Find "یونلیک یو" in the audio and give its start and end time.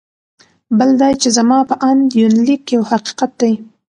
2.21-2.83